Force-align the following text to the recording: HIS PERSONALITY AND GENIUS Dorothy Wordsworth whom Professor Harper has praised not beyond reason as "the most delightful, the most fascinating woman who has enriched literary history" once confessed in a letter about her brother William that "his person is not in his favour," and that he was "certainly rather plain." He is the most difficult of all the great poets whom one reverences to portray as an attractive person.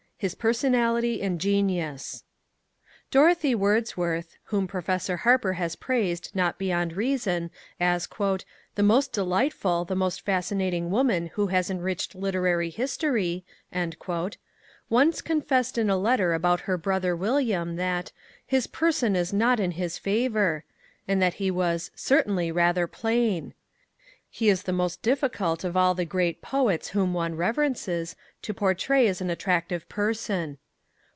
HIS 0.21 0.35
PERSONALITY 0.35 1.19
AND 1.23 1.41
GENIUS 1.41 2.23
Dorothy 3.09 3.55
Wordsworth 3.55 4.35
whom 4.43 4.67
Professor 4.67 5.17
Harper 5.17 5.53
has 5.53 5.75
praised 5.75 6.35
not 6.35 6.59
beyond 6.59 6.93
reason 6.93 7.49
as 7.79 8.07
"the 8.07 8.83
most 8.83 9.11
delightful, 9.13 9.83
the 9.83 9.95
most 9.95 10.21
fascinating 10.21 10.91
woman 10.91 11.31
who 11.33 11.47
has 11.47 11.71
enriched 11.71 12.13
literary 12.13 12.69
history" 12.69 13.43
once 14.91 15.21
confessed 15.23 15.79
in 15.79 15.89
a 15.89 15.97
letter 15.97 16.35
about 16.35 16.59
her 16.59 16.77
brother 16.77 17.15
William 17.15 17.75
that 17.77 18.11
"his 18.45 18.67
person 18.67 19.15
is 19.15 19.33
not 19.33 19.59
in 19.59 19.71
his 19.71 19.97
favour," 19.97 20.63
and 21.07 21.19
that 21.19 21.33
he 21.41 21.49
was 21.49 21.89
"certainly 21.95 22.51
rather 22.51 22.85
plain." 22.85 23.55
He 24.33 24.47
is 24.47 24.63
the 24.63 24.71
most 24.71 25.01
difficult 25.01 25.65
of 25.65 25.75
all 25.75 25.93
the 25.93 26.05
great 26.05 26.41
poets 26.41 26.89
whom 26.91 27.13
one 27.13 27.35
reverences 27.35 28.15
to 28.43 28.53
portray 28.53 29.05
as 29.07 29.19
an 29.19 29.29
attractive 29.29 29.89
person. 29.89 30.57